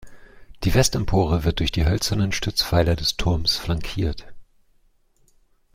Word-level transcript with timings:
Die 0.63 0.73
Westempore 0.73 1.43
wird 1.43 1.59
durch 1.59 1.71
die 1.71 1.85
hölzernen 1.85 2.31
Stützpfeiler 2.31 2.95
des 2.95 3.17
Turms 3.17 3.57
flankiert. 3.57 4.25